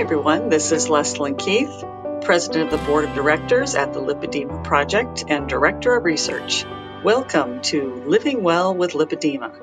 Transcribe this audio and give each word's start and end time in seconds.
Hi, 0.00 0.04
everyone. 0.04 0.48
This 0.48 0.72
is 0.72 0.88
Leslyn 0.88 1.36
Keith, 1.36 1.84
President 2.22 2.72
of 2.72 2.80
the 2.80 2.86
Board 2.86 3.04
of 3.04 3.14
Directors 3.14 3.74
at 3.74 3.92
the 3.92 4.00
Lipedema 4.00 4.64
Project 4.64 5.24
and 5.28 5.46
Director 5.46 5.94
of 5.94 6.04
Research. 6.04 6.64
Welcome 7.04 7.60
to 7.64 7.96
Living 8.06 8.42
Well 8.42 8.74
with 8.74 8.92
Lipedema. 8.92 9.54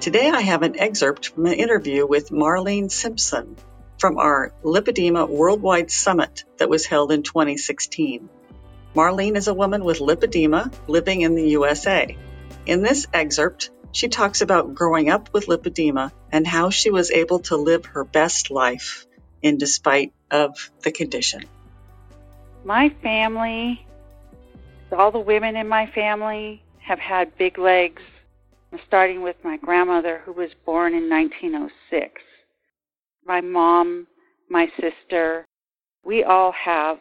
Today 0.00 0.30
I 0.30 0.40
have 0.40 0.62
an 0.62 0.80
excerpt 0.80 1.28
from 1.28 1.44
an 1.44 1.52
interview 1.52 2.06
with 2.06 2.30
Marlene 2.30 2.90
Simpson 2.90 3.54
from 3.98 4.16
our 4.16 4.54
Lipedema 4.64 5.28
Worldwide 5.28 5.90
Summit 5.90 6.44
that 6.56 6.70
was 6.70 6.86
held 6.86 7.12
in 7.12 7.22
2016. 7.22 8.30
Marlene 8.94 9.36
is 9.36 9.46
a 9.46 9.52
woman 9.52 9.84
with 9.84 9.98
lipedema 9.98 10.72
living 10.88 11.20
in 11.20 11.34
the 11.34 11.50
USA. 11.50 12.16
In 12.64 12.80
this 12.80 13.06
excerpt, 13.12 13.68
she 13.92 14.08
talks 14.08 14.40
about 14.40 14.74
growing 14.74 15.10
up 15.10 15.34
with 15.34 15.48
lipedema 15.48 16.12
and 16.32 16.46
how 16.46 16.70
she 16.70 16.90
was 16.90 17.10
able 17.10 17.40
to 17.40 17.58
live 17.58 17.84
her 17.84 18.04
best 18.04 18.50
life 18.50 19.06
in 19.42 19.58
despite 19.58 20.12
of 20.30 20.70
the 20.82 20.90
condition. 20.90 21.44
My 22.64 22.88
family, 23.02 23.86
all 24.92 25.10
the 25.10 25.18
women 25.18 25.56
in 25.56 25.68
my 25.68 25.86
family 25.86 26.62
have 26.78 26.98
had 26.98 27.36
big 27.38 27.58
legs, 27.58 28.02
starting 28.86 29.22
with 29.22 29.36
my 29.44 29.56
grandmother 29.56 30.20
who 30.24 30.32
was 30.32 30.50
born 30.64 30.94
in 30.94 31.08
1906. 31.08 32.22
My 33.24 33.40
mom, 33.40 34.06
my 34.48 34.70
sister, 34.80 35.44
we 36.04 36.22
all 36.22 36.52
have 36.52 36.98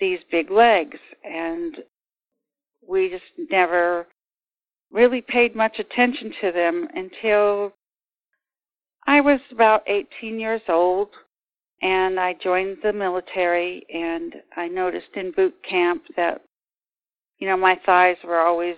these 0.00 0.20
big 0.30 0.50
legs 0.50 0.98
and 1.24 1.78
we 2.86 3.10
just 3.10 3.50
never 3.50 4.06
really 4.90 5.20
paid 5.20 5.54
much 5.54 5.78
attention 5.78 6.32
to 6.40 6.52
them 6.52 6.88
until 6.94 7.72
I 9.06 9.20
was 9.20 9.40
about 9.50 9.82
18 9.86 10.38
years 10.38 10.62
old 10.68 11.08
and 11.82 12.18
I 12.18 12.34
joined 12.34 12.78
the 12.82 12.92
military 12.92 13.84
and 13.92 14.34
I 14.56 14.68
noticed 14.68 15.14
in 15.14 15.32
boot 15.32 15.54
camp 15.68 16.02
that 16.16 16.42
you 17.38 17.48
know 17.48 17.56
my 17.56 17.80
thighs 17.86 18.16
were 18.24 18.40
always 18.40 18.76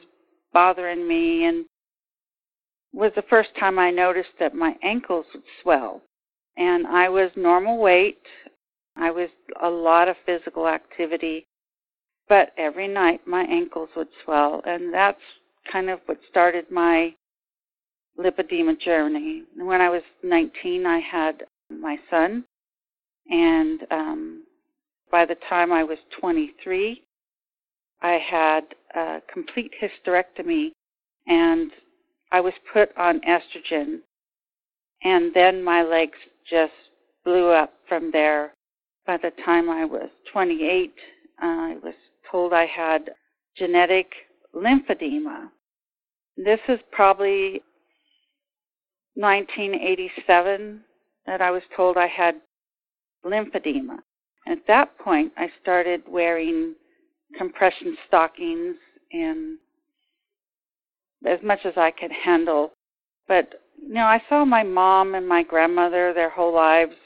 bothering 0.52 1.06
me 1.06 1.44
and 1.44 1.64
was 2.92 3.12
the 3.14 3.22
first 3.30 3.50
time 3.58 3.78
I 3.78 3.90
noticed 3.90 4.30
that 4.38 4.54
my 4.54 4.74
ankles 4.82 5.26
would 5.32 5.44
swell 5.62 6.02
and 6.56 6.86
I 6.86 7.08
was 7.08 7.30
normal 7.36 7.78
weight 7.78 8.18
I 8.96 9.10
was 9.10 9.30
a 9.62 9.68
lot 9.68 10.08
of 10.08 10.16
physical 10.26 10.68
activity, 10.68 11.46
but 12.28 12.52
every 12.58 12.88
night 12.88 13.26
my 13.26 13.44
ankles 13.44 13.88
would 13.96 14.08
swell, 14.24 14.62
and 14.66 14.92
that's 14.92 15.20
kind 15.70 15.88
of 15.88 16.00
what 16.06 16.18
started 16.28 16.70
my 16.70 17.14
lipedema 18.18 18.78
journey. 18.78 19.44
When 19.56 19.80
I 19.80 19.88
was 19.88 20.02
19, 20.22 20.86
I 20.86 20.98
had 20.98 21.46
my 21.70 21.98
son, 22.10 22.44
and 23.30 23.80
um, 23.90 24.44
by 25.10 25.24
the 25.24 25.36
time 25.48 25.72
I 25.72 25.82
was 25.84 25.98
23, 26.20 27.02
I 28.02 28.12
had 28.12 28.64
a 28.94 29.20
complete 29.32 29.72
hysterectomy, 29.80 30.72
and 31.26 31.70
I 32.32 32.40
was 32.40 32.54
put 32.72 32.96
on 32.96 33.20
estrogen, 33.20 34.00
and 35.02 35.32
then 35.34 35.62
my 35.62 35.82
legs 35.82 36.18
just 36.48 36.72
blew 37.24 37.48
up 37.48 37.72
from 37.88 38.10
there 38.12 38.52
by 39.06 39.16
the 39.16 39.32
time 39.44 39.68
I 39.68 39.84
was 39.84 40.08
28, 40.32 40.94
uh, 41.42 41.46
I 41.46 41.76
was 41.82 41.94
told 42.30 42.52
I 42.52 42.66
had 42.66 43.10
genetic 43.56 44.12
lymphedema. 44.54 45.48
This 46.36 46.60
is 46.68 46.78
probably 46.92 47.62
1987 49.14 50.80
that 51.26 51.40
I 51.40 51.50
was 51.50 51.62
told 51.76 51.96
I 51.96 52.06
had 52.06 52.36
lymphedema. 53.24 53.98
At 54.46 54.66
that 54.66 54.96
point, 54.98 55.32
I 55.36 55.50
started 55.60 56.02
wearing 56.08 56.74
compression 57.36 57.96
stockings 58.08 58.76
and 59.12 59.58
as 61.26 61.38
much 61.42 61.60
as 61.64 61.74
I 61.76 61.90
could 61.90 62.12
handle. 62.12 62.72
But 63.28 63.60
you 63.80 63.94
know, 63.94 64.04
I 64.04 64.22
saw 64.28 64.44
my 64.44 64.62
mom 64.62 65.14
and 65.14 65.28
my 65.28 65.42
grandmother 65.42 66.12
their 66.12 66.30
whole 66.30 66.54
lives 66.54 66.96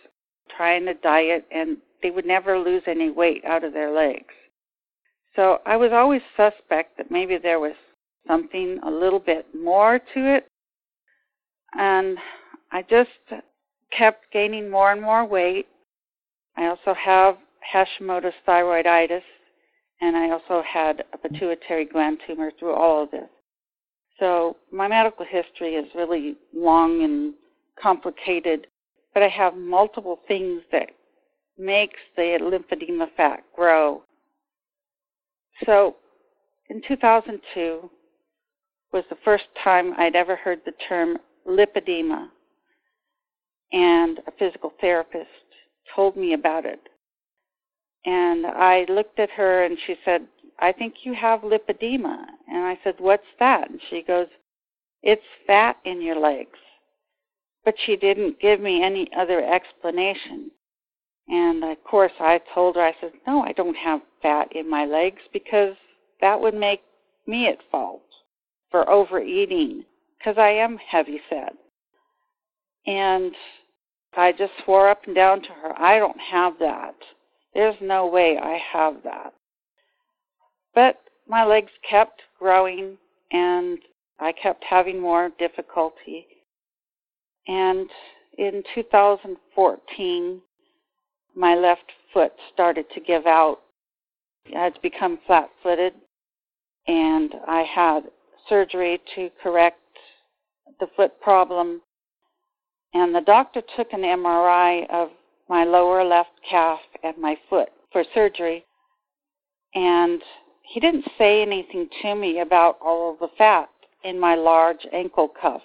trying 0.57 0.87
to 0.87 0.95
diet 0.95 1.45
and 1.51 1.79
they 2.03 2.11
would 2.11 2.27
never 2.27 2.59
lose 2.59 2.83
any 2.87 3.11
weight 3.11 3.45
out 3.45 3.65
of 3.65 3.73
their 3.73 3.91
legs. 3.91 4.35
So 5.37 5.59
I 5.67 5.77
was 5.77 5.91
always 5.93 6.23
suspect 6.37 6.97
that 6.97 7.11
maybe 7.11 7.39
there 7.39 7.59
was 7.59 7.75
something 8.27 8.79
a 8.85 8.91
little 8.91 9.19
bit 9.19 9.47
more 9.55 9.99
to 9.99 10.35
it. 10.37 10.47
And 11.77 12.19
I 12.71 12.83
just 12.83 13.11
kept 13.97 14.31
gaining 14.33 14.71
more 14.71 14.93
and 14.93 15.03
more 15.03 15.25
weight. 15.25 15.67
I 16.57 16.67
also 16.67 16.95
have 16.95 17.37
Hashimoto's 17.73 18.35
thyroiditis, 18.47 19.23
and 20.01 20.17
I 20.17 20.31
also 20.31 20.63
had 20.63 21.05
a 21.13 21.19
pituitary 21.19 21.85
gland 21.85 22.19
tumor 22.27 22.51
through 22.59 22.75
all 22.75 23.03
of 23.03 23.11
this. 23.11 23.29
So 24.21 24.57
my 24.71 24.87
medical 24.87 25.25
history 25.25 25.75
is 25.75 25.87
really 25.95 26.37
long 26.55 27.03
and 27.03 27.35
complicated, 27.81 28.69
but 29.13 29.23
I 29.23 29.29
have 29.29 29.57
multiple 29.57 30.21
things 30.29 30.63
that 30.71 30.91
makes 31.59 31.99
the 32.17 32.39
lymphedema 32.41 33.09
fat 33.17 33.43
grow. 33.55 34.03
So 35.65 35.97
in 36.69 36.83
2002 36.87 37.91
was 38.93 39.05
the 39.11 39.19
first 39.25 39.45
time 39.63 39.95
I'd 39.99 40.17
ever 40.17 40.37
heard 40.37 40.61
the 40.65 40.73
term 40.89 41.19
lipedema, 41.47 42.29
and 43.73 44.21
a 44.27 44.31
physical 44.39 44.73
therapist 44.81 45.29
told 45.95 46.17
me 46.17 46.33
about 46.33 46.65
it. 46.65 46.81
And 48.05 48.47
I 48.47 48.85
looked 48.89 49.19
at 49.19 49.31
her 49.31 49.65
and 49.65 49.79
she 49.87 49.97
said, 50.05 50.27
I 50.59 50.73
think 50.73 51.05
you 51.05 51.15
have 51.15 51.41
lipedema. 51.41 52.27
And 52.49 52.65
I 52.65 52.79
said, 52.85 52.95
What's 52.99 53.27
that? 53.41 53.71
And 53.71 53.81
she 53.91 54.03
goes, 54.03 54.29
It's 55.03 55.23
fat 55.47 55.77
in 55.85 56.03
your 56.03 56.19
legs. 56.19 56.59
But 57.65 57.75
she 57.85 57.97
didn't 57.97 58.41
give 58.41 58.61
me 58.61 58.83
any 58.83 59.09
other 59.17 59.43
explanation. 59.43 60.51
And 61.29 61.65
of 61.65 61.83
course, 61.85 62.13
I 62.21 62.41
told 62.55 62.77
her, 62.77 62.83
I 62.83 62.95
said, 63.01 63.13
no, 63.27 63.43
I 63.43 63.53
don't 63.53 63.77
have 63.77 64.03
fat 64.21 64.55
in 64.55 64.69
my 64.69 64.85
legs 64.85 65.23
because 65.33 65.75
that 66.21 66.39
would 66.39 66.55
make 66.55 66.83
me 67.27 67.49
at 67.49 67.59
fault 67.71 68.03
for 68.71 68.89
overeating 68.91 69.85
because 70.19 70.37
I 70.37 70.51
am 70.51 70.77
heavy 70.77 71.21
set. 71.31 71.55
And 72.87 73.35
I 74.17 74.33
just 74.33 74.53
swore 74.65 74.89
up 74.89 75.03
and 75.07 75.15
down 75.15 75.43
to 75.43 75.49
her, 75.49 75.79
I 75.81 75.99
don't 75.99 76.21
have 76.21 76.55
that. 76.61 76.95
There's 77.55 77.77
no 77.81 78.07
way 78.07 78.39
I 78.39 78.59
have 78.73 79.03
that. 79.05 79.33
But 80.75 81.01
my 81.29 81.45
legs 81.45 81.71
kept 81.89 82.23
growing 82.39 82.99
and 83.33 83.79
I 84.19 84.33
kept 84.33 84.65
having 84.65 85.01
more 85.01 85.31
difficulty. 85.39 86.27
And 87.47 87.89
in 88.39 88.63
2014, 88.75 90.41
my 91.35 91.55
left 91.55 91.93
foot 92.13 92.33
started 92.53 92.87
to 92.95 93.01
give 93.01 93.27
out. 93.27 93.59
I 94.55 94.65
had 94.65 94.75
to 94.75 94.81
become 94.81 95.19
flat 95.27 95.51
footed, 95.63 95.95
and 96.87 97.35
I 97.47 97.63
had 97.63 98.05
surgery 98.49 99.01
to 99.15 99.31
correct 99.43 99.79
the 100.81 100.87
foot 100.97 101.21
problem. 101.21 101.81
And 102.95 103.15
the 103.15 103.21
doctor 103.21 103.63
took 103.77 103.93
an 103.93 104.03
MRI 104.03 104.89
of 104.91 105.11
my 105.49 105.65
lower 105.65 106.05
left 106.05 106.31
calf 106.49 106.81
and 107.03 107.17
my 107.19 107.37
foot 107.51 107.69
for 107.93 108.05
surgery. 108.15 108.65
And 109.75 110.23
he 110.63 110.81
didn't 110.81 111.07
say 111.19 111.43
anything 111.43 111.89
to 112.03 112.15
me 112.15 112.41
about 112.41 112.79
all 112.81 113.13
of 113.13 113.19
the 113.19 113.29
fat 113.37 113.69
in 114.05 114.19
my 114.19 114.37
large 114.37 114.87
ankle 114.93 115.29
cuff. 115.29 115.63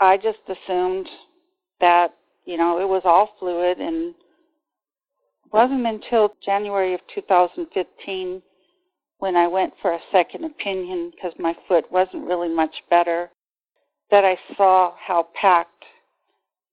I 0.00 0.16
just 0.16 0.40
assumed 0.48 1.08
that 1.80 2.14
you 2.44 2.56
know, 2.56 2.80
it 2.80 2.88
was 2.88 3.02
all 3.04 3.30
fluid 3.38 3.78
and 3.78 4.14
it 5.44 5.52
wasn't 5.52 5.86
until 5.86 6.34
January 6.44 6.94
of 6.94 7.00
2015 7.14 8.42
when 9.18 9.36
I 9.36 9.46
went 9.46 9.74
for 9.80 9.92
a 9.92 10.00
second 10.10 10.44
opinion 10.44 11.12
because 11.14 11.32
my 11.38 11.54
foot 11.68 11.90
wasn't 11.92 12.26
really 12.26 12.48
much 12.48 12.74
better 12.88 13.30
that 14.10 14.24
I 14.24 14.38
saw 14.56 14.94
how 14.98 15.28
packed 15.34 15.84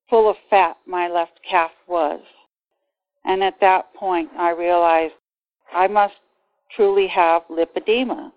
full 0.10 0.30
of 0.30 0.38
fat 0.50 0.78
my 0.86 1.08
left 1.08 1.40
calf 1.48 1.72
was. 1.88 2.22
And 3.26 3.44
at 3.44 3.60
that 3.62 3.94
point 3.94 4.30
I 4.38 4.52
realized 4.52 5.14
I 5.74 5.88
must 5.88 6.16
truly 6.76 7.08
have 7.08 7.44
lipedema, 7.50 8.32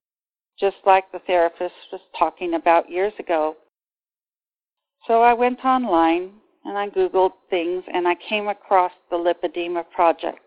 just 0.58 0.76
like 0.84 1.10
the 1.12 1.20
therapist 1.20 1.74
was 1.92 2.00
talking 2.18 2.54
about 2.54 2.90
years 2.90 3.12
ago. 3.18 3.56
So 5.06 5.22
I 5.22 5.32
went 5.32 5.64
online 5.64 6.32
and 6.64 6.76
I 6.76 6.88
Googled 6.88 7.32
things 7.48 7.84
and 7.92 8.06
I 8.06 8.16
came 8.28 8.48
across 8.48 8.92
the 9.10 9.16
Lipedema 9.16 9.84
Project. 9.90 10.44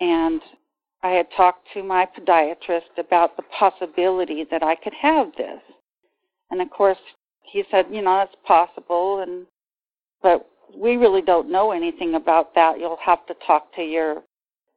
And 0.00 0.40
I 1.02 1.10
had 1.10 1.26
talked 1.36 1.68
to 1.74 1.82
my 1.82 2.06
podiatrist 2.06 2.96
about 2.98 3.36
the 3.36 3.42
possibility 3.58 4.46
that 4.50 4.62
I 4.62 4.74
could 4.74 4.94
have 4.94 5.32
this. 5.36 5.60
And 6.50 6.60
of 6.60 6.70
course, 6.70 6.98
he 7.42 7.64
said, 7.70 7.86
you 7.90 8.02
know, 8.02 8.20
it's 8.20 8.34
possible 8.46 9.20
and 9.20 9.46
but 10.22 10.48
we 10.74 10.96
really 10.96 11.20
don't 11.20 11.50
know 11.52 11.72
anything 11.72 12.14
about 12.14 12.54
that. 12.54 12.78
You'll 12.78 12.98
have 13.04 13.26
to 13.26 13.34
talk 13.46 13.74
to 13.76 13.82
your 13.82 14.22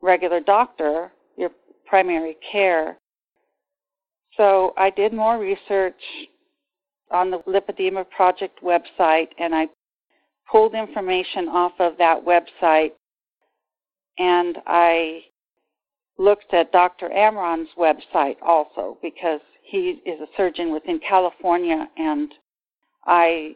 regular 0.02 0.40
doctor, 0.42 1.12
your 1.38 1.52
primary 1.86 2.36
care. 2.52 2.98
So 4.36 4.74
I 4.78 4.90
did 4.90 5.14
more 5.14 5.40
research 5.40 6.00
on 7.10 7.31
the 7.31 7.40
Lipedema 7.40 8.10
Project 8.10 8.62
website 8.62 9.30
and 9.40 9.56
I 9.56 9.68
pulled 10.52 10.75
information 10.75 11.48
off 11.48 11.74
of 11.80 11.98
that 11.98 12.24
website 12.24 12.92
and 14.18 14.58
I 14.68 15.24
looked 16.18 16.54
at 16.54 16.72
Dr. 16.72 17.12
Amron's 17.12 17.69
website 17.78 18.38
also 18.42 18.98
because 19.02 19.42
he 19.68 20.02
is 20.06 20.19
a 20.22 20.28
surgeon 20.38 20.72
within 20.72 21.00
California 21.00 21.88
and 21.98 22.34
I 23.06 23.56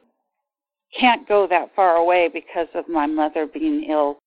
can't 0.98 1.28
go 1.28 1.48
that 1.48 1.74
far 1.76 1.96
away 1.96 2.28
because 2.28 2.68
of 2.74 2.88
my 2.90 3.06
mother 3.06 3.48
being 3.48 3.86
ill. 3.90 4.20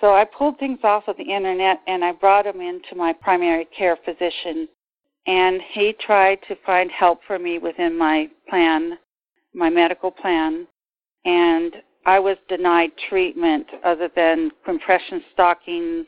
So 0.00 0.14
I 0.14 0.24
pulled 0.24 0.58
things 0.58 0.80
off 0.84 1.04
of 1.08 1.16
the 1.16 1.32
internet 1.32 1.80
and 1.86 2.04
I 2.04 2.12
brought 2.12 2.44
them 2.44 2.60
into 2.60 2.94
my 2.94 3.12
primary 3.12 3.66
care 3.76 3.96
physician 4.04 4.68
and 5.26 5.60
he 5.72 5.94
tried 6.04 6.40
to 6.48 6.56
find 6.66 6.90
help 6.90 7.20
for 7.26 7.38
me 7.38 7.58
within 7.58 7.96
my 7.96 8.28
plan, 8.48 8.98
my 9.54 9.70
medical 9.70 10.10
plan, 10.10 10.66
and 11.24 11.76
I 12.04 12.18
was 12.18 12.36
denied 12.48 12.90
treatment 13.08 13.66
other 13.84 14.10
than 14.14 14.50
compression 14.64 15.22
stockings 15.32 16.06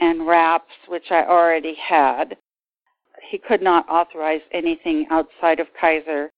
and 0.00 0.26
wraps, 0.26 0.72
which 0.88 1.10
I 1.10 1.24
already 1.24 1.74
had. 1.76 2.36
He 3.30 3.38
could 3.38 3.62
not 3.62 3.88
authorize 3.88 4.42
anything 4.52 5.06
outside 5.10 5.60
of 5.60 5.66
Kaiser, 5.78 6.30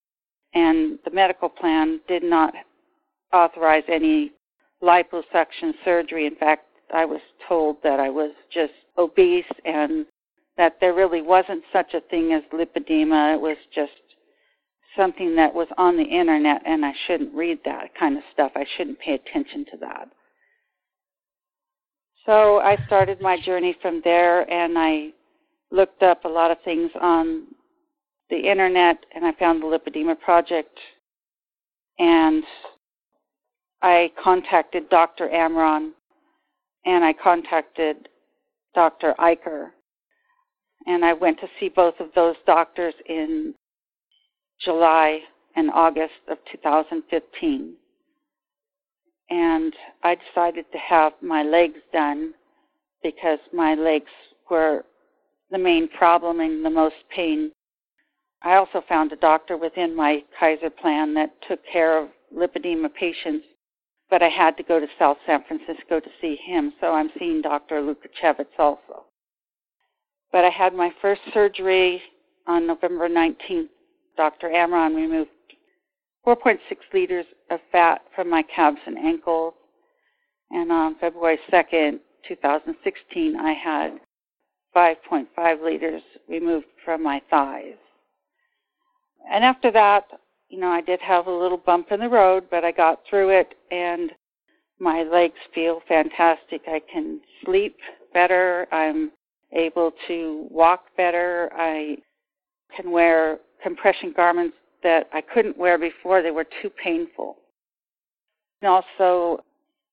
and 0.54 0.98
the 1.04 1.10
medical 1.10 1.48
plan 1.48 2.00
did 2.06 2.22
not 2.22 2.54
authorize 3.32 3.84
any 3.88 4.32
liposuction 4.82 5.72
surgery. 5.84 6.26
In 6.26 6.36
fact, 6.36 6.66
I 6.92 7.04
was 7.04 7.20
told 7.48 7.82
that 7.82 7.98
I 7.98 8.10
was 8.10 8.30
just 8.52 8.72
obese 8.98 9.44
and 9.64 10.06
that 10.56 10.76
there 10.80 10.94
really 10.94 11.22
wasn't 11.22 11.64
such 11.72 11.94
a 11.94 12.00
thing 12.00 12.32
as 12.32 12.42
lipedema. 12.52 13.34
It 13.34 13.40
was 13.40 13.56
just 13.74 13.92
something 14.96 15.34
that 15.34 15.52
was 15.52 15.66
on 15.76 15.96
the 15.96 16.04
internet 16.04 16.62
and 16.64 16.84
I 16.84 16.92
shouldn't 17.06 17.34
read 17.34 17.58
that 17.64 17.94
kind 17.98 18.16
of 18.16 18.22
stuff. 18.32 18.52
I 18.54 18.64
shouldn't 18.76 19.00
pay 19.00 19.14
attention 19.14 19.64
to 19.72 19.76
that. 19.78 20.08
So 22.26 22.60
I 22.60 22.78
started 22.86 23.20
my 23.20 23.40
journey 23.40 23.76
from 23.82 24.00
there 24.04 24.48
and 24.50 24.78
I 24.78 25.08
looked 25.74 26.02
up 26.02 26.24
a 26.24 26.28
lot 26.28 26.50
of 26.50 26.58
things 26.64 26.90
on 27.00 27.46
the 28.30 28.38
internet 28.38 29.04
and 29.14 29.24
I 29.24 29.32
found 29.32 29.60
the 29.60 29.66
Lipedema 29.66 30.18
Project 30.20 30.78
and 31.98 32.44
I 33.82 34.12
contacted 34.22 34.88
Dr. 34.88 35.28
Amron 35.28 35.90
and 36.86 37.04
I 37.04 37.12
contacted 37.12 38.08
Dr. 38.74 39.14
Eicher 39.18 39.70
and 40.86 41.04
I 41.04 41.12
went 41.12 41.40
to 41.40 41.48
see 41.58 41.68
both 41.68 41.94
of 41.98 42.08
those 42.14 42.36
doctors 42.46 42.94
in 43.08 43.54
July 44.60 45.20
and 45.56 45.70
August 45.70 46.14
of 46.28 46.38
2015. 46.52 47.74
And 49.30 49.74
I 50.02 50.16
decided 50.16 50.66
to 50.72 50.78
have 50.78 51.12
my 51.22 51.42
legs 51.42 51.80
done 51.92 52.34
because 53.02 53.38
my 53.52 53.74
legs 53.74 54.10
were 54.50 54.84
the 55.54 55.58
main 55.58 55.86
problem 55.86 56.40
and 56.40 56.64
the 56.64 56.70
most 56.70 56.96
pain. 57.14 57.52
I 58.42 58.56
also 58.56 58.82
found 58.88 59.12
a 59.12 59.16
doctor 59.16 59.56
within 59.56 59.94
my 59.94 60.24
Kaiser 60.38 60.68
plan 60.68 61.14
that 61.14 61.30
took 61.48 61.60
care 61.72 61.96
of 61.96 62.08
lipedema 62.36 62.92
patients, 62.92 63.46
but 64.10 64.20
I 64.20 64.30
had 64.30 64.56
to 64.56 64.64
go 64.64 64.80
to 64.80 64.86
South 64.98 65.16
San 65.24 65.44
Francisco 65.46 66.00
to 66.00 66.10
see 66.20 66.36
him, 66.44 66.72
so 66.80 66.88
I'm 66.88 67.08
seeing 67.20 67.40
Dr. 67.40 67.80
Lukashevitz 67.80 68.58
also. 68.58 69.04
But 70.32 70.44
I 70.44 70.50
had 70.50 70.74
my 70.74 70.92
first 71.00 71.20
surgery 71.32 72.02
on 72.48 72.66
November 72.66 73.08
19th. 73.08 73.68
Dr. 74.16 74.48
Amron 74.48 74.96
removed 74.96 75.30
4.6 76.26 76.58
liters 76.92 77.26
of 77.50 77.60
fat 77.70 78.00
from 78.16 78.28
my 78.28 78.42
calves 78.42 78.80
and 78.86 78.98
ankles. 78.98 79.54
And 80.50 80.72
on 80.72 80.96
February 80.98 81.38
2nd, 81.52 82.00
2016, 82.26 83.36
I 83.36 83.52
had 83.52 84.00
5.5 84.74 85.62
liters 85.62 86.02
removed 86.28 86.66
from 86.84 87.02
my 87.02 87.20
thighs. 87.30 87.74
And 89.30 89.44
after 89.44 89.70
that, 89.72 90.04
you 90.48 90.58
know, 90.58 90.68
I 90.68 90.80
did 90.80 91.00
have 91.00 91.26
a 91.26 91.30
little 91.30 91.58
bump 91.58 91.92
in 91.92 92.00
the 92.00 92.08
road, 92.08 92.44
but 92.50 92.64
I 92.64 92.72
got 92.72 93.00
through 93.08 93.30
it 93.30 93.54
and 93.70 94.10
my 94.78 95.02
legs 95.04 95.38
feel 95.54 95.80
fantastic. 95.88 96.62
I 96.66 96.80
can 96.92 97.20
sleep 97.44 97.76
better. 98.12 98.66
I'm 98.72 99.10
able 99.52 99.92
to 100.08 100.46
walk 100.50 100.84
better. 100.96 101.50
I 101.56 101.98
can 102.76 102.90
wear 102.90 103.38
compression 103.62 104.12
garments 104.14 104.56
that 104.82 105.08
I 105.12 105.20
couldn't 105.20 105.56
wear 105.56 105.78
before. 105.78 106.22
They 106.22 106.30
were 106.30 106.46
too 106.62 106.70
painful. 106.70 107.36
And 108.60 108.70
also, 108.70 109.42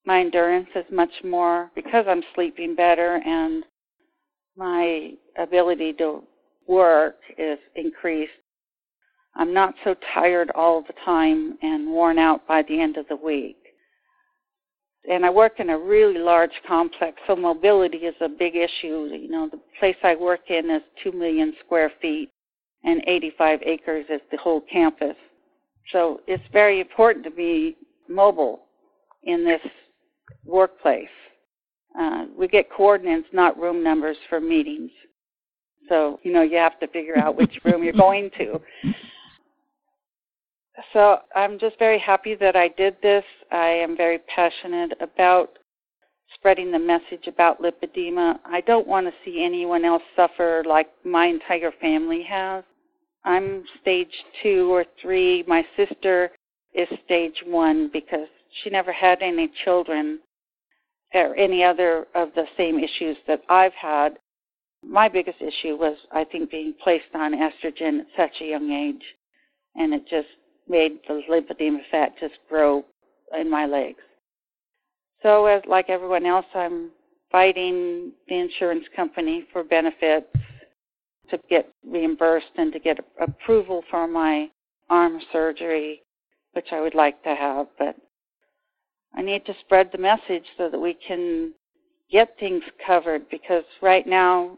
my 0.06 0.20
endurance 0.20 0.70
is 0.76 0.86
much 0.92 1.12
more 1.24 1.72
because 1.76 2.06
I'm 2.08 2.24
sleeping 2.36 2.76
better 2.76 3.22
and 3.26 3.64
my 4.58 5.14
ability 5.38 5.94
to 5.94 6.24
work 6.68 7.18
is 7.38 7.60
increased. 7.76 8.32
I'm 9.36 9.54
not 9.54 9.76
so 9.84 9.96
tired 10.14 10.52
all 10.56 10.82
the 10.82 10.94
time 11.06 11.58
and 11.62 11.90
worn 11.90 12.20
out 12.20 12.48
by 12.48 12.64
the 12.64 12.80
end 12.80 12.98
of 12.98 13.08
the 13.08 13.16
week 13.16 13.62
and 15.10 15.26
I 15.26 15.30
work 15.30 15.60
in 15.60 15.70
a 15.70 15.78
really 15.78 16.20
large 16.20 16.52
complex, 16.68 17.20
so 17.26 17.36
mobility 17.36 18.00
is 18.00 18.16
a 18.22 18.30
big 18.30 18.56
issue. 18.56 19.10
You 19.12 19.30
know, 19.30 19.50
the 19.50 19.60
place 19.80 19.96
I 20.04 20.16
work 20.16 20.50
in 20.50 20.70
is 20.70 20.84
2 21.04 21.12
million 21.12 21.54
square 21.66 21.92
feet, 22.02 22.30
and 22.84 23.04
85 23.08 23.62
acres 23.64 24.06
is 24.10 24.22
the 24.32 24.38
whole 24.38 24.62
campus. 24.62 25.16
So 25.92 26.22
it's 26.28 26.44
very 26.54 26.80
important 26.80 27.26
to 27.26 27.32
be 27.32 27.78
mobile 28.08 28.62
in 29.24 29.44
this 29.44 29.62
workplace. 30.46 31.10
Uh, 31.98 32.26
we 32.38 32.48
get 32.48 32.72
coordinates, 32.72 33.28
not 33.34 33.60
room 33.60 33.84
numbers 33.84 34.18
for 34.30 34.40
meetings. 34.40 34.92
So, 35.90 36.20
you 36.24 36.32
know, 36.32 36.42
you 36.42 36.58
have 36.58 36.80
to 36.80 36.88
figure 36.88 37.18
out 37.18 37.36
which 37.36 37.60
room 37.66 37.84
you're 37.84 37.94
going 38.08 38.30
to 38.38 38.62
so 40.94 41.20
I'm 41.36 41.60
just 41.60 41.78
very 41.80 42.00
happy 42.00 42.36
that 42.36 42.56
I 42.56 42.70
did 42.70 42.96
this. 43.02 43.24
I 43.52 43.68
am 43.68 43.96
very 43.96 44.20
passionate 44.20 44.94
about 45.02 45.58
spreading 46.36 46.72
the 46.72 46.80
message 46.80 47.28
about 47.28 47.62
lipedema. 47.62 48.40
I 48.46 48.62
don't 48.62 48.88
want 48.88 49.08
to 49.08 49.14
see 49.24 49.44
anyone 49.44 49.86
else 49.86 50.04
suffer 50.16 50.64
like 50.66 50.90
my 51.04 51.26
entire 51.26 51.72
family 51.82 52.24
has. 52.24 52.64
I'm 53.24 53.64
stage 53.82 54.14
two 54.42 54.74
or 54.74 54.86
three. 55.02 55.44
My 55.48 55.66
sister 55.76 56.32
is 56.74 56.88
stage 57.06 57.44
one 57.46 57.90
because 57.92 58.28
she 58.64 58.70
never 58.70 58.92
had 58.92 59.22
any 59.22 59.52
children 59.64 60.20
or 61.14 61.36
any 61.36 61.64
other 61.64 62.08
of 62.16 62.30
the 62.36 62.46
same 62.58 62.80
issues 62.80 63.18
that 63.28 63.42
I've 63.50 63.74
had. 63.74 64.18
My 64.84 65.08
biggest 65.08 65.42
issue 65.42 65.76
was, 65.76 65.98
I 66.12 66.24
think, 66.24 66.50
being 66.50 66.74
placed 66.84 67.14
on 67.14 67.34
estrogen 67.34 68.00
at 68.00 68.08
such 68.18 68.42
a 68.42 68.46
young 68.46 68.72
age. 68.72 69.04
And 69.76 69.94
it 69.94 70.08
just 70.10 70.28
made 70.68 71.00
the 71.08 71.22
lymphedema 71.30 71.80
fat 71.92 72.14
just 72.20 72.36
grow 72.50 72.86
in 73.38 73.50
my 73.50 73.66
legs. 73.66 74.00
So, 75.22 75.46
as 75.46 75.62
like 75.68 75.90
everyone 75.90 76.26
else, 76.26 76.46
I'm 76.56 76.90
fighting 77.32 78.12
the 78.28 78.36
insurance 78.36 78.86
company 78.96 79.46
for 79.54 79.64
benefits 79.64 80.28
to 81.30 81.40
get 81.50 81.70
reimbursed 81.88 82.52
and 82.58 82.74
to 82.74 82.80
get 82.80 83.00
approval 83.20 83.84
for 83.90 84.08
my 84.08 84.50
arm 84.90 85.20
surgery, 85.32 86.02
which 86.54 86.68
I 86.72 86.82
would 86.82 86.96
like 86.96 87.24
to 87.24 87.36
have. 87.36 87.68
But 87.78 87.96
I 89.16 89.22
need 89.22 89.46
to 89.46 89.56
spread 89.60 89.90
the 89.92 89.98
message 89.98 90.46
so 90.58 90.70
that 90.70 90.80
we 90.80 90.94
can 90.94 91.54
get 92.12 92.38
things 92.40 92.64
covered 92.86 93.30
because 93.30 93.64
right 93.82 94.06
now 94.06 94.58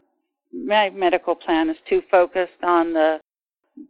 my 0.52 0.90
medical 0.90 1.34
plan 1.34 1.70
is 1.70 1.76
too 1.88 2.02
focused 2.10 2.62
on 2.62 2.92
the 2.92 3.20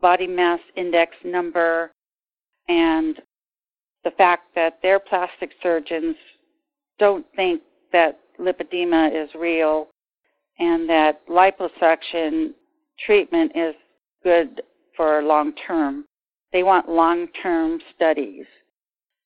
body 0.00 0.26
mass 0.26 0.60
index 0.76 1.14
number 1.24 1.92
and 2.68 3.20
the 4.04 4.10
fact 4.12 4.54
that 4.54 4.78
their 4.82 4.98
plastic 4.98 5.50
surgeons 5.62 6.16
don't 6.98 7.26
think 7.36 7.60
that 7.92 8.18
lipedema 8.38 9.10
is 9.14 9.34
real 9.34 9.88
and 10.58 10.88
that 10.88 11.26
liposuction 11.28 12.52
treatment 13.04 13.52
is 13.54 13.74
good 14.22 14.62
for 14.96 15.22
long 15.22 15.52
term. 15.66 16.04
They 16.52 16.62
want 16.62 16.88
long 16.88 17.28
term 17.42 17.80
studies. 17.94 18.46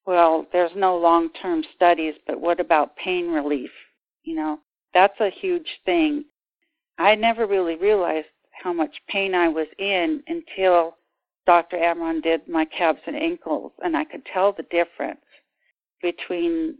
Well, 0.09 0.47
there's 0.55 0.75
no 0.75 0.97
long 0.97 1.29
term 1.35 1.63
studies, 1.77 2.15
but 2.27 2.41
what 2.41 2.61
about 2.61 2.97
pain 2.97 3.29
relief? 3.29 3.71
You 4.23 4.37
know, 4.37 4.59
that's 4.95 5.21
a 5.21 5.29
huge 5.29 5.69
thing. 5.85 6.25
I 6.97 7.15
never 7.15 7.47
really 7.47 7.77
realized 7.77 8.29
how 8.53 8.73
much 8.73 9.03
pain 9.11 9.35
I 9.35 9.49
was 9.49 9.67
in 9.79 10.23
until 10.27 10.97
Dr. 11.45 11.77
Amron 11.77 12.23
did 12.23 12.49
my 12.49 12.65
calves 12.65 13.03
and 13.07 13.17
ankles, 13.17 13.73
and 13.85 13.95
I 13.95 14.05
could 14.05 14.25
tell 14.25 14.51
the 14.55 14.63
difference 14.71 15.21
between 16.01 16.79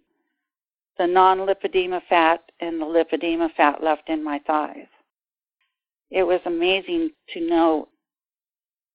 the 0.97 1.07
non 1.07 1.41
lipedema 1.41 2.01
fat 2.09 2.41
and 2.61 2.81
the 2.81 2.87
lipedema 2.87 3.53
fat 3.57 3.83
left 3.83 4.09
in 4.09 4.25
my 4.25 4.41
thighs. 4.47 4.89
It 6.11 6.23
was 6.23 6.41
amazing 6.47 7.11
to 7.35 7.47
know, 7.47 7.89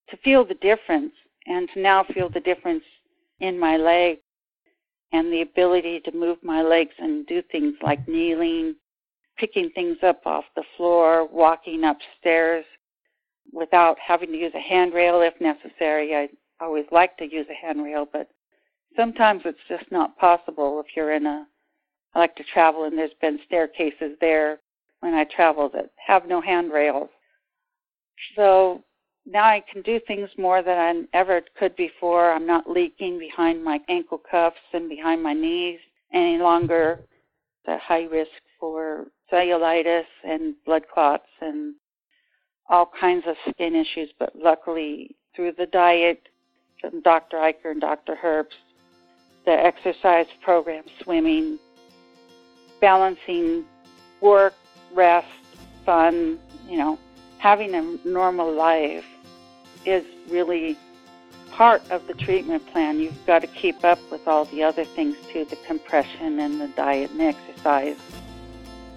to 0.10 0.18
feel 0.18 0.44
the 0.44 0.56
difference, 0.56 1.13
and 1.46 1.70
to 1.75 1.80
now 1.80 2.04
feel 2.16 2.30
the 2.30 2.40
difference 2.40 2.84
in 3.44 3.60
my 3.60 3.78
leg 3.78 4.20
and 5.12 5.32
the 5.32 5.42
ability 5.42 6.00
to 6.00 6.12
move 6.16 6.38
my 6.42 6.62
legs 6.62 6.94
and 6.98 7.28
do 7.28 7.42
things 7.52 7.76
like 7.84 8.08
kneeling, 8.08 8.76
picking 9.38 9.70
things 9.72 9.98
up 10.02 10.22
off 10.26 10.46
the 10.56 10.64
floor, 10.78 11.28
walking 11.28 11.84
upstairs 11.84 12.66
without 13.52 13.98
having 14.00 14.30
to 14.32 14.38
use 14.38 14.54
a 14.56 14.60
handrail 14.60 15.22
if 15.22 15.34
necessary. 15.42 16.16
I 16.16 16.30
always 16.60 16.86
like 16.92 17.18
to 17.18 17.32
use 17.32 17.46
a 17.52 17.66
handrail, 17.66 18.08
but 18.12 18.30
sometimes 18.96 19.42
it's 19.46 19.60
just 19.68 19.92
not 19.92 20.18
possible 20.18 20.80
if 20.80 20.96
you're 20.96 21.14
in 21.14 21.26
a 21.26 21.46
I 22.16 22.20
like 22.20 22.36
to 22.36 22.44
travel 22.44 22.84
and 22.84 22.98
there's 22.98 23.12
been 23.22 23.40
staircases 23.48 24.16
there 24.22 24.60
when 25.00 25.16
I 25.16 25.24
travel 25.24 25.70
that 25.74 25.90
have 26.06 26.28
no 26.28 26.42
handrails. 26.42 27.10
So 28.36 28.84
now 29.25 29.46
I 29.46 29.63
can 29.72 29.82
do 29.82 30.00
things 30.06 30.30
more 30.38 30.62
than 30.62 30.77
I 31.13 31.18
ever 31.18 31.42
could 31.58 31.75
before. 31.75 32.32
I'm 32.32 32.46
not 32.46 32.70
leaking 32.70 33.20
behind 33.20 33.63
my 33.63 33.80
ankle 33.88 34.22
cuffs 34.30 34.58
and 34.74 34.89
behind 34.89 35.24
my 35.24 35.34
knees 35.34 35.80
any 36.13 36.38
longer. 36.38 37.00
The 37.65 37.77
high 37.77 38.03
risk 38.03 38.32
for 38.60 39.06
cellulitis 39.32 40.06
and 40.24 40.56
blood 40.65 40.84
clots 40.94 41.27
and 41.42 41.75
all 42.70 42.92
kinds 43.00 43.24
of 43.25 43.36
skin 43.50 43.75
issues. 43.75 44.10
But 44.20 44.36
luckily, 44.36 45.15
through 45.36 45.53
the 45.53 45.68
diet 45.68 46.27
from 46.82 47.01
Dr. 47.01 47.38
Eicher 47.38 47.72
and 47.72 47.82
Dr. 47.82 48.18
Herbst, 48.22 48.60
the 49.46 49.51
exercise 49.51 50.27
program, 50.44 50.84
swimming, 51.01 51.60
balancing 52.82 53.63
work, 54.20 54.53
rest, 54.94 55.27
fun, 55.86 56.39
you 56.68 56.77
know, 56.77 57.00
having 57.39 57.74
a 57.75 58.08
normal 58.08 58.53
life 58.53 59.06
is 59.86 60.06
really 60.30 60.78
part 61.52 61.90
of 61.92 62.08
the 62.08 62.13
treatment 62.13 62.66
plan. 62.72 63.00
You've 63.00 63.25
got 63.25 63.40
to 63.40 63.48
keep 63.48 63.84
up 63.84 64.00
with 64.12 64.28
all 64.28 64.46
the 64.46 64.63
other 64.63 64.86
things 64.86 65.16
too, 65.32 65.46
the 65.46 65.56
compression 65.56 66.40
and 66.40 66.60
the 66.60 66.68
diet 66.68 67.12
and 67.12 67.22
exercise. 67.22 67.98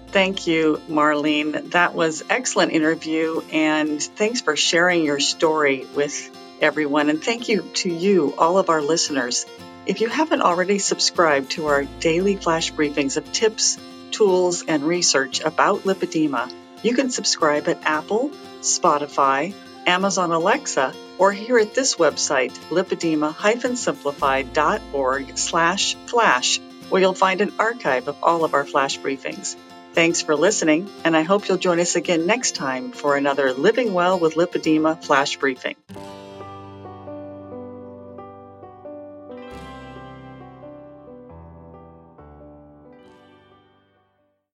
Thank 0.07 0.47
you, 0.47 0.81
Marlene. 0.89 1.71
That 1.71 1.93
was 1.93 2.23
excellent 2.29 2.71
interview 2.71 3.41
and 3.51 4.01
thanks 4.01 4.41
for 4.41 4.55
sharing 4.55 5.03
your 5.03 5.19
story 5.19 5.85
with 5.95 6.35
everyone 6.61 7.09
and 7.09 7.23
thank 7.23 7.49
you 7.49 7.61
to 7.75 7.93
you, 7.93 8.33
all 8.37 8.57
of 8.57 8.69
our 8.69 8.81
listeners. 8.81 9.45
If 9.85 10.01
you 10.01 10.09
haven't 10.09 10.41
already 10.41 10.79
subscribed 10.79 11.51
to 11.51 11.67
our 11.67 11.83
daily 11.99 12.35
flash 12.35 12.73
briefings 12.73 13.17
of 13.17 13.31
tips, 13.31 13.77
tools, 14.11 14.63
and 14.67 14.83
research 14.83 15.41
about 15.41 15.81
lipedema, 15.81 16.51
you 16.83 16.93
can 16.93 17.09
subscribe 17.09 17.67
at 17.67 17.83
Apple, 17.83 18.31
Spotify, 18.61 19.53
Amazon 19.87 20.31
Alexa, 20.31 20.93
or 21.17 21.31
here 21.31 21.57
at 21.57 21.73
this 21.73 21.95
website, 21.95 22.53
lipedema-simplified.org 22.69 25.37
slash 25.37 25.95
flash, 26.05 26.59
where 26.89 27.01
you'll 27.01 27.13
find 27.13 27.39
an 27.41 27.53
archive 27.57 28.09
of 28.09 28.17
all 28.21 28.43
of 28.43 28.53
our 28.53 28.65
flash 28.65 28.99
briefings. 28.99 29.55
Thanks 29.93 30.21
for 30.21 30.35
listening, 30.35 30.89
and 31.05 31.15
I 31.17 31.23
hope 31.23 31.47
you'll 31.47 31.57
join 31.57 31.79
us 31.79 31.95
again 31.95 32.27
next 32.27 32.55
time 32.55 32.91
for 32.91 33.15
another 33.15 33.53
Living 33.53 33.93
Well 33.93 34.19
with 34.19 34.35
Lipedema 34.35 35.01
flash 35.03 35.37
briefing. 35.37 35.75